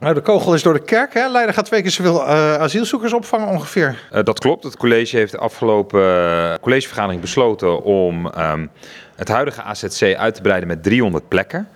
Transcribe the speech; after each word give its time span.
Nou, 0.00 0.14
de 0.14 0.20
kogel 0.20 0.54
is 0.54 0.62
door 0.62 0.72
de 0.72 0.84
kerk. 0.84 1.14
Hè? 1.14 1.28
Leiden 1.28 1.54
gaat 1.54 1.64
twee 1.64 1.82
keer 1.82 1.90
zoveel 1.90 2.20
uh, 2.20 2.54
asielzoekers 2.54 3.12
opvangen 3.12 3.48
ongeveer. 3.48 3.98
Uh, 4.12 4.22
dat 4.22 4.38
klopt. 4.38 4.64
Het 4.64 4.76
college 4.76 5.16
heeft 5.16 5.32
de 5.32 5.38
afgelopen 5.38 6.00
uh, 6.00 6.54
collegevergadering 6.60 7.20
besloten 7.20 7.82
om 7.82 8.26
um, 8.26 8.70
het 9.16 9.28
huidige 9.28 9.62
AZC 9.62 10.14
uit 10.16 10.34
te 10.34 10.40
breiden 10.40 10.68
met 10.68 10.82
300 10.82 11.28
plekken. 11.28 11.68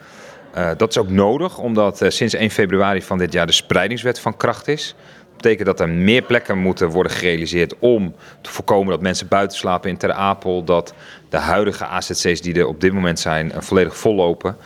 dat 0.77 0.91
is 0.91 0.99
ook 0.99 1.09
nodig, 1.09 1.59
omdat 1.59 2.05
sinds 2.09 2.35
1 2.35 2.51
februari 2.51 3.03
van 3.03 3.19
dit 3.19 3.33
jaar 3.33 3.47
de 3.47 3.53
spreidingswet 3.53 4.21
van 4.21 4.37
kracht 4.37 4.69
is. 4.69 4.95
Dat 5.29 5.37
betekent 5.37 5.67
dat 5.67 5.81
er 5.81 5.89
meer 5.89 6.23
plekken 6.23 6.59
moeten 6.59 6.89
worden 6.89 7.13
gerealiseerd 7.13 7.79
om 7.79 8.15
te 8.41 8.51
voorkomen 8.51 8.91
dat 8.91 9.01
mensen 9.01 9.29
buiten 9.29 9.59
slapen 9.59 9.91
in 9.91 9.97
Ter 9.97 10.13
Apel. 10.13 10.65
Dat 10.65 10.95
de 11.29 11.37
huidige 11.37 11.85
AZC's 11.85 12.41
die 12.41 12.55
er 12.55 12.67
op 12.67 12.81
dit 12.81 12.93
moment 12.93 13.19
zijn 13.21 13.53
volledig 13.59 13.97
vollopen. 13.97 14.57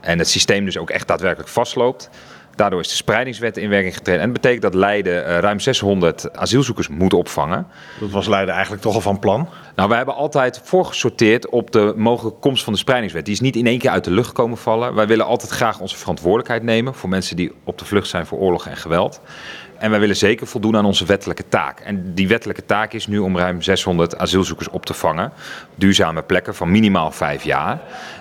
En 0.00 0.18
het 0.18 0.28
systeem 0.28 0.64
dus 0.64 0.78
ook 0.78 0.90
echt 0.90 1.08
daadwerkelijk 1.08 1.48
vastloopt. 1.48 2.10
Daardoor 2.56 2.80
is 2.80 2.88
de 2.88 2.94
spreidingswet 2.94 3.56
in 3.56 3.68
werking 3.68 3.94
getreden. 3.94 4.20
En 4.20 4.32
dat 4.32 4.40
betekent 4.40 4.62
dat 4.62 4.74
Leiden 4.74 5.28
uh, 5.28 5.38
ruim 5.38 5.60
600 5.60 6.36
asielzoekers 6.36 6.88
moet 6.88 7.14
opvangen. 7.14 7.66
Dat 8.00 8.10
was 8.10 8.26
Leiden 8.26 8.54
eigenlijk 8.54 8.82
toch 8.82 8.94
al 8.94 9.00
van 9.00 9.18
plan? 9.18 9.48
Nou, 9.76 9.88
wij 9.88 9.96
hebben 9.96 10.14
altijd 10.14 10.60
voorgesorteerd 10.64 11.48
op 11.48 11.70
de 11.70 11.92
mogelijke 11.96 12.38
komst 12.38 12.64
van 12.64 12.72
de 12.72 12.78
spreidingswet. 12.78 13.24
Die 13.24 13.34
is 13.34 13.40
niet 13.40 13.56
in 13.56 13.66
één 13.66 13.78
keer 13.78 13.90
uit 13.90 14.04
de 14.04 14.10
lucht 14.10 14.32
komen 14.32 14.58
vallen. 14.58 14.94
Wij 14.94 15.06
willen 15.06 15.26
altijd 15.26 15.50
graag 15.50 15.80
onze 15.80 15.96
verantwoordelijkheid 15.96 16.62
nemen 16.62 16.94
voor 16.94 17.08
mensen 17.08 17.36
die 17.36 17.52
op 17.64 17.78
de 17.78 17.84
vlucht 17.84 18.08
zijn 18.08 18.26
voor 18.26 18.38
oorlog 18.38 18.66
en 18.66 18.76
geweld. 18.76 19.20
En 19.84 19.90
wij 19.90 20.00
willen 20.00 20.16
zeker 20.16 20.46
voldoen 20.46 20.76
aan 20.76 20.84
onze 20.84 21.04
wettelijke 21.04 21.48
taak. 21.48 21.80
En 21.80 22.14
die 22.14 22.28
wettelijke 22.28 22.64
taak 22.64 22.92
is 22.92 23.06
nu 23.06 23.18
om 23.18 23.38
ruim 23.38 23.62
600 23.62 24.18
asielzoekers 24.18 24.68
op 24.68 24.86
te 24.86 24.94
vangen. 24.94 25.32
Duurzame 25.74 26.22
plekken 26.22 26.54
van 26.54 26.70
minimaal 26.70 27.10
vijf 27.10 27.42
jaar. 27.42 27.80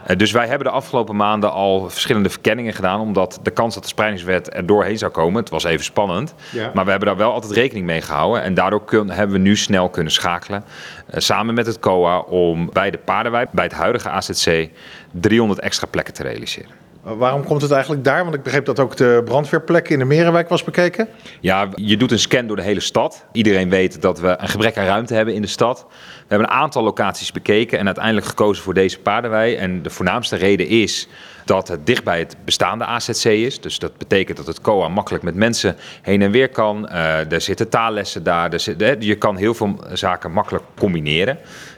Uh, 0.09 0.17
dus 0.17 0.31
wij 0.31 0.47
hebben 0.47 0.67
de 0.67 0.73
afgelopen 0.73 1.15
maanden 1.15 1.51
al 1.51 1.89
verschillende 1.89 2.29
verkenningen 2.29 2.73
gedaan. 2.73 2.99
Omdat 2.99 3.39
de 3.43 3.51
kans 3.51 3.73
dat 3.73 3.83
de 3.83 3.89
spreidingswet 3.89 4.55
er 4.55 4.65
doorheen 4.65 4.97
zou 4.97 5.11
komen, 5.11 5.41
het 5.41 5.49
was 5.49 5.63
even 5.63 5.85
spannend. 5.85 6.33
Ja. 6.51 6.71
Maar 6.73 6.83
we 6.83 6.89
hebben 6.89 7.07
daar 7.09 7.17
wel 7.17 7.33
altijd 7.33 7.51
rekening 7.51 7.85
mee 7.85 8.01
gehouden. 8.01 8.43
En 8.43 8.53
daardoor 8.53 8.85
kun, 8.85 9.09
hebben 9.09 9.35
we 9.35 9.41
nu 9.41 9.55
snel 9.55 9.89
kunnen 9.89 10.11
schakelen. 10.11 10.63
Uh, 10.63 11.19
samen 11.19 11.53
met 11.53 11.65
het 11.65 11.79
COA 11.79 12.19
om 12.19 12.69
bij 12.73 12.91
de 12.91 12.97
Paardenwijk, 12.97 13.51
bij 13.51 13.63
het 13.63 13.73
huidige 13.73 14.09
AZC, 14.09 14.69
300 15.11 15.59
extra 15.59 15.87
plekken 15.87 16.13
te 16.13 16.23
realiseren. 16.23 16.82
Waarom 17.03 17.43
komt 17.43 17.61
het 17.61 17.71
eigenlijk 17.71 18.03
daar? 18.03 18.23
Want 18.23 18.35
ik 18.35 18.43
begreep 18.43 18.65
dat 18.65 18.79
ook 18.79 18.95
de 18.95 19.21
brandweerplek 19.25 19.89
in 19.89 19.99
de 19.99 20.05
Merenwijk 20.05 20.49
was 20.49 20.63
bekeken. 20.63 21.07
Ja, 21.39 21.69
je 21.75 21.97
doet 21.97 22.11
een 22.11 22.19
scan 22.19 22.47
door 22.47 22.55
de 22.55 22.61
hele 22.61 22.79
stad. 22.79 23.25
Iedereen 23.31 23.69
weet 23.69 24.01
dat 24.01 24.19
we 24.19 24.35
een 24.37 24.47
gebrek 24.47 24.77
aan 24.77 24.85
ruimte 24.85 25.13
hebben 25.13 25.33
in 25.33 25.41
de 25.41 25.47
stad. 25.47 25.85
We 25.89 26.25
hebben 26.27 26.47
een 26.47 26.53
aantal 26.53 26.83
locaties 26.83 27.31
bekeken 27.31 27.79
en 27.79 27.85
uiteindelijk 27.85 28.25
gekozen 28.25 28.63
voor 28.63 28.73
deze 28.73 28.99
paardenwei. 28.99 29.55
En 29.55 29.81
de 29.81 29.89
voornaamste 29.89 30.35
reden 30.35 30.67
is 30.67 31.07
dat 31.45 31.67
het 31.67 31.85
dicht 31.85 32.03
bij 32.03 32.19
het 32.19 32.35
bestaande 32.45 32.85
AZC 32.85 33.25
is. 33.25 33.61
Dus 33.61 33.79
dat 33.79 33.97
betekent 33.97 34.37
dat 34.37 34.47
het 34.47 34.61
COA 34.61 34.87
makkelijk 34.87 35.23
met 35.23 35.35
mensen 35.35 35.75
heen 36.01 36.21
en 36.21 36.31
weer 36.31 36.49
kan. 36.49 36.89
Uh, 36.91 37.31
er 37.31 37.41
zitten 37.41 37.69
taallessen 37.69 38.23
daar. 38.23 38.53
Er 38.53 38.59
zit, 38.59 38.95
je 38.99 39.15
kan 39.15 39.35
heel 39.35 39.53
veel 39.53 39.79
zaken 39.93 40.31
makkelijk 40.31 40.63
combineren. 40.77 41.37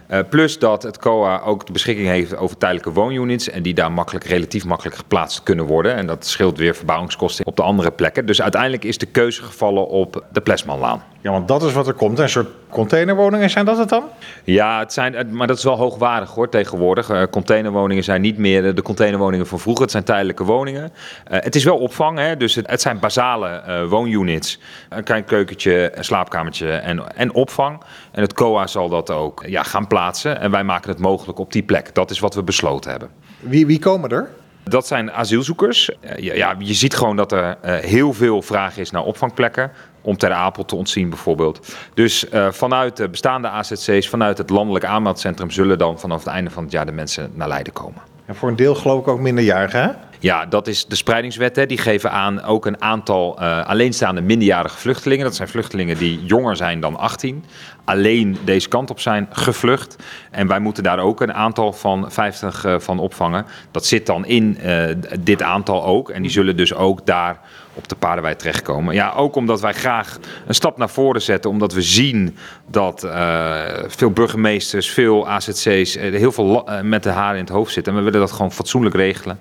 Uh, 0.09 0.19
plus 0.29 0.59
dat 0.59 0.83
het 0.83 0.97
COA 0.97 1.41
ook 1.41 1.65
de 1.65 1.71
beschikking 1.71 2.07
heeft 2.07 2.37
over 2.37 2.57
tijdelijke 2.57 2.91
woonunits. 2.91 3.49
En 3.49 3.63
die 3.63 3.73
daar 3.73 3.91
makkelijk, 3.91 4.25
relatief 4.25 4.65
makkelijk 4.65 4.95
geplaatst 4.95 5.43
kunnen 5.43 5.65
worden. 5.65 5.95
En 5.95 6.07
dat 6.07 6.25
scheelt 6.25 6.57
weer 6.57 6.75
verbouwingskosten 6.75 7.44
op 7.55 7.63
de 7.65 7.71
andere 7.71 7.91
plekken. 7.91 8.25
Dus 8.25 8.41
uiteindelijk 8.41 8.83
is 8.83 8.97
de 8.97 9.05
keuze 9.05 9.43
gevallen 9.43 9.87
op 9.87 10.23
de 10.31 10.41
Plesmanlaan. 10.41 11.03
Ja, 11.21 11.31
want 11.31 11.47
dat 11.47 11.63
is 11.63 11.73
wat 11.73 11.87
er 11.87 11.93
komt. 11.93 12.19
Een 12.19 12.29
soort 12.29 12.47
containerwoningen, 12.69 13.49
zijn 13.49 13.65
dat 13.65 13.77
het 13.77 13.89
dan? 13.89 14.03
Ja, 14.43 14.79
het 14.79 14.93
zijn, 14.93 15.27
maar 15.31 15.47
dat 15.47 15.57
is 15.57 15.63
wel 15.63 15.77
hoogwaardig 15.77 16.29
hoor 16.29 16.49
tegenwoordig. 16.49 17.09
Uh, 17.09 17.23
containerwoningen 17.31 18.03
zijn 18.03 18.21
niet 18.21 18.37
meer 18.37 18.75
de 18.75 18.81
containerwoningen 18.81 19.47
van 19.47 19.59
vroeger. 19.59 19.81
Het 19.83 19.91
zijn 19.91 20.03
tijdelijke 20.03 20.43
woningen. 20.43 20.83
Uh, 20.83 21.37
het 21.39 21.55
is 21.55 21.63
wel 21.63 21.77
opvang, 21.77 22.17
hè? 22.17 22.37
dus 22.37 22.55
het, 22.55 22.69
het 22.69 22.81
zijn 22.81 22.99
basale 22.99 23.63
uh, 23.67 23.89
woonunits. 23.89 24.59
Een 24.89 25.03
klein 25.03 25.23
keukentje, 25.23 25.97
een 25.97 26.05
slaapkamertje 26.05 26.71
en, 26.71 27.15
en 27.15 27.33
opvang. 27.33 27.81
En 28.11 28.21
het 28.21 28.33
COA 28.33 28.67
zal 28.67 28.89
dat 28.89 29.11
ook 29.11 29.43
ja, 29.47 29.63
gaan 29.63 29.87
plaatsen. 29.87 30.39
En 30.39 30.51
wij 30.51 30.63
maken 30.63 30.89
het 30.89 30.99
mogelijk 30.99 31.39
op 31.39 31.51
die 31.51 31.63
plek. 31.63 31.95
Dat 31.95 32.11
is 32.11 32.19
wat 32.19 32.35
we 32.35 32.43
besloten 32.43 32.91
hebben. 32.91 33.09
Wie, 33.39 33.65
wie 33.65 33.79
komen 33.79 34.09
er? 34.09 34.29
Dat 34.69 34.87
zijn 34.87 35.11
asielzoekers. 35.11 35.91
Ja, 36.17 36.55
je 36.59 36.73
ziet 36.73 36.95
gewoon 36.95 37.15
dat 37.15 37.31
er 37.31 37.57
heel 37.63 38.13
veel 38.13 38.41
vraag 38.41 38.77
is 38.77 38.91
naar 38.91 39.03
opvangplekken 39.03 39.71
om 40.01 40.17
Ter 40.17 40.31
Apel 40.31 40.65
te 40.65 40.75
ontzien 40.75 41.09
bijvoorbeeld. 41.09 41.75
Dus 41.93 42.29
uh, 42.29 42.51
vanuit 42.51 42.97
de 42.97 43.09
bestaande 43.09 43.47
AZC's, 43.47 44.09
vanuit 44.09 44.37
het 44.37 44.49
landelijk 44.49 44.85
aanmeldcentrum... 44.85 45.51
zullen 45.51 45.77
dan 45.77 45.99
vanaf 45.99 46.23
het 46.23 46.33
einde 46.33 46.49
van 46.49 46.63
het 46.63 46.71
jaar 46.71 46.85
de 46.85 46.91
mensen 46.91 47.31
naar 47.33 47.47
Leiden 47.47 47.73
komen. 47.73 48.01
En 48.25 48.35
voor 48.35 48.49
een 48.49 48.55
deel 48.55 48.75
geloof 48.75 48.99
ik 48.99 49.07
ook 49.07 49.19
minderjarigen? 49.19 49.97
Ja, 50.19 50.45
dat 50.45 50.67
is 50.67 50.85
de 50.85 50.95
spreidingswet. 50.95 51.55
Hè. 51.55 51.65
Die 51.65 51.77
geven 51.77 52.11
aan 52.11 52.43
ook 52.43 52.65
een 52.65 52.81
aantal 52.81 53.37
uh, 53.39 53.65
alleenstaande 53.65 54.21
minderjarige 54.21 54.77
vluchtelingen. 54.77 55.25
Dat 55.25 55.35
zijn 55.35 55.47
vluchtelingen 55.47 55.97
die 55.97 56.25
jonger 56.25 56.55
zijn 56.55 56.79
dan 56.79 56.97
18. 56.97 57.43
Alleen 57.85 58.37
deze 58.43 58.67
kant 58.67 58.89
op 58.89 58.99
zijn 58.99 59.27
gevlucht. 59.31 59.95
En 60.31 60.47
wij 60.47 60.59
moeten 60.59 60.83
daar 60.83 60.99
ook 60.99 61.21
een 61.21 61.33
aantal 61.33 61.73
van 61.73 62.11
50 62.11 62.65
uh, 62.65 62.79
van 62.79 62.99
opvangen. 62.99 63.45
Dat 63.71 63.85
zit 63.85 64.05
dan 64.05 64.25
in 64.25 64.57
uh, 64.65 64.85
dit 65.19 65.41
aantal 65.41 65.85
ook. 65.85 66.09
En 66.09 66.21
die 66.21 66.31
zullen 66.31 66.57
dus 66.57 66.73
ook 66.73 67.05
daar 67.05 67.39
op 67.73 67.87
de 67.87 67.95
paardenwij 67.95 68.35
terechtkomen. 68.35 68.93
Ja, 68.93 69.11
ook 69.11 69.35
omdat 69.35 69.61
wij 69.61 69.73
graag 69.73 70.17
een 70.47 70.55
stap 70.55 70.77
naar 70.77 70.89
voren 70.89 71.21
zetten. 71.21 71.51
Omdat 71.51 71.73
we 71.73 71.81
zien 71.81 72.37
dat 72.67 73.03
uh, 73.03 73.61
veel 73.87 74.11
burgemeesters, 74.11 74.89
veel 74.89 75.27
AZC's, 75.27 75.95
uh, 75.95 76.01
heel 76.01 76.31
veel 76.31 76.69
met 76.81 77.03
de 77.03 77.09
haren 77.09 77.37
in 77.37 77.43
het 77.43 77.53
hoofd 77.53 77.73
zitten. 77.73 77.93
En 77.93 77.99
we 77.99 78.05
willen 78.05 78.19
dat 78.19 78.31
gewoon 78.31 78.51
fatsoenlijk 78.51 78.95
regelen. 78.95 79.39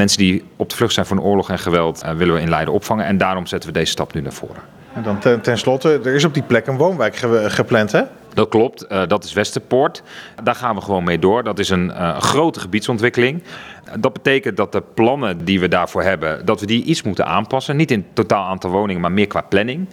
Mensen 0.00 0.18
die 0.18 0.44
op 0.56 0.70
de 0.70 0.76
vlucht 0.76 0.94
zijn 0.94 1.06
voor 1.06 1.16
een 1.16 1.22
oorlog 1.22 1.50
en 1.50 1.58
geweld 1.58 2.02
willen 2.16 2.34
we 2.34 2.40
in 2.40 2.48
Leiden 2.48 2.74
opvangen. 2.74 3.04
En 3.04 3.18
daarom 3.18 3.46
zetten 3.46 3.72
we 3.72 3.78
deze 3.78 3.90
stap 3.90 4.12
nu 4.14 4.20
naar 4.20 4.32
voren. 4.32 4.62
En 4.94 5.02
dan 5.02 5.18
ten, 5.18 5.40
ten 5.40 5.58
slotte, 5.58 6.00
er 6.04 6.14
is 6.14 6.24
op 6.24 6.34
die 6.34 6.42
plek 6.42 6.66
een 6.66 6.76
woonwijk 6.76 7.16
ge 7.16 7.44
gepland 7.48 7.92
hè? 7.92 8.02
Dat 8.34 8.48
klopt, 8.48 8.86
uh, 8.88 9.02
dat 9.06 9.24
is 9.24 9.32
Westerpoort. 9.32 10.02
Daar 10.42 10.54
gaan 10.54 10.74
we 10.74 10.80
gewoon 10.80 11.04
mee 11.04 11.18
door. 11.18 11.42
Dat 11.42 11.58
is 11.58 11.68
een 11.68 11.86
uh, 11.86 12.18
grote 12.18 12.60
gebiedsontwikkeling. 12.60 13.42
Dat 13.98 14.12
betekent 14.12 14.56
dat 14.56 14.72
de 14.72 14.82
plannen 14.94 15.44
die 15.44 15.60
we 15.60 15.68
daarvoor 15.68 16.02
hebben, 16.02 16.46
dat 16.46 16.60
we 16.60 16.66
die 16.66 16.84
iets 16.84 17.02
moeten 17.02 17.26
aanpassen. 17.26 17.76
Niet 17.76 17.90
in 17.90 18.06
totaal 18.12 18.44
aantal 18.44 18.70
woningen, 18.70 19.00
maar 19.00 19.12
meer 19.12 19.26
qua 19.26 19.40
planning 19.40 19.88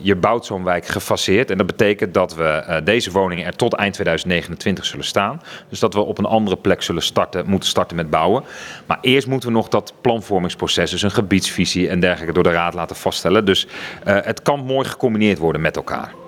je 0.00 0.16
bouwt 0.16 0.46
zo'n 0.46 0.64
wijk 0.64 0.86
gefaseerd. 0.86 1.50
En 1.50 1.56
dat 1.56 1.66
betekent 1.66 2.14
dat 2.14 2.34
we 2.34 2.64
uh, 2.68 2.76
deze 2.84 3.10
woningen 3.10 3.46
er 3.46 3.56
tot 3.56 3.74
eind 3.74 3.94
2029 3.94 4.84
zullen 4.84 5.04
staan. 5.04 5.42
Dus 5.68 5.78
dat 5.78 5.94
we 5.94 6.00
op 6.00 6.18
een 6.18 6.24
andere 6.24 6.56
plek 6.56 6.82
zullen 6.82 7.02
starten, 7.02 7.46
moeten 7.46 7.68
starten 7.68 7.96
met 7.96 8.10
bouwen. 8.10 8.44
Maar 8.86 8.98
eerst 9.00 9.26
moeten 9.26 9.48
we 9.48 9.54
nog 9.54 9.68
dat 9.68 9.92
planvormingsproces, 10.00 10.90
dus 10.90 11.02
een 11.02 11.10
gebiedsvisie 11.10 11.88
en 11.88 12.00
dergelijke, 12.00 12.34
door 12.34 12.42
de 12.42 12.50
raad 12.50 12.74
laten 12.74 12.96
vaststellen. 12.96 13.44
Dus 13.44 13.66
uh, 13.66 14.16
het 14.20 14.42
kan 14.42 14.64
mooi 14.64 14.88
gecombineerd 14.88 15.38
worden 15.38 15.60
met 15.60 15.76
elkaar. 15.76 16.23